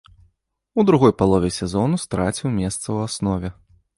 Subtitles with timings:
[0.79, 3.49] У другой палове сезону страціў месца ў аснове.